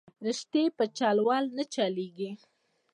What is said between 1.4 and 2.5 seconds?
نه چلېږي